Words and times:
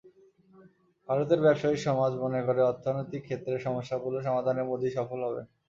ভারতের 1.09 1.39
ব্যবসায়ী 1.41 1.77
সমাজ 1.79 2.11
মনে 2.23 2.39
করে, 2.47 2.61
অর্থনৈতিক 2.63 3.21
ক্ষেত্রে 3.25 3.55
সমস্যাগুলো 3.59 4.17
সমাধানে 4.21 4.61
মোদি 4.69 4.89
সফল 4.97 5.19
হবেন। 5.27 5.45